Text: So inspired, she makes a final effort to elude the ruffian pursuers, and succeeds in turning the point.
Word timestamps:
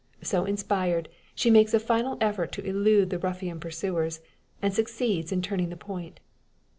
So 0.23 0.45
inspired, 0.45 1.09
she 1.35 1.51
makes 1.51 1.75
a 1.75 1.79
final 1.79 2.17
effort 2.19 2.51
to 2.53 2.65
elude 2.65 3.11
the 3.11 3.19
ruffian 3.19 3.59
pursuers, 3.59 4.19
and 4.59 4.73
succeeds 4.73 5.31
in 5.31 5.43
turning 5.43 5.69
the 5.69 5.77
point. 5.77 6.19